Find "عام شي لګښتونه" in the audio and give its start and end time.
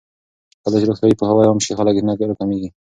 1.47-2.25